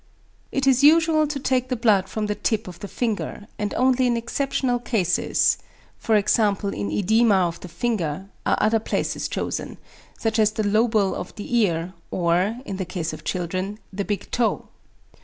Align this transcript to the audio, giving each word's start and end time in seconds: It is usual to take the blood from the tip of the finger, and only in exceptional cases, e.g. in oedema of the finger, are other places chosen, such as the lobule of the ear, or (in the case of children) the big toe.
It 0.51 0.65
is 0.65 0.83
usual 0.83 1.27
to 1.27 1.39
take 1.39 1.69
the 1.69 1.75
blood 1.75 2.09
from 2.09 2.25
the 2.25 2.33
tip 2.33 2.67
of 2.67 2.79
the 2.79 2.87
finger, 2.87 3.45
and 3.59 3.71
only 3.75 4.07
in 4.07 4.17
exceptional 4.17 4.79
cases, 4.79 5.59
e.g. 5.99 6.17
in 6.17 6.89
oedema 6.89 7.47
of 7.47 7.59
the 7.59 7.67
finger, 7.67 8.25
are 8.43 8.57
other 8.59 8.79
places 8.79 9.27
chosen, 9.27 9.77
such 10.17 10.39
as 10.39 10.53
the 10.53 10.63
lobule 10.63 11.13
of 11.13 11.35
the 11.35 11.55
ear, 11.55 11.93
or 12.09 12.57
(in 12.65 12.77
the 12.77 12.85
case 12.85 13.13
of 13.13 13.23
children) 13.23 13.77
the 13.93 14.03
big 14.03 14.31
toe. 14.31 14.69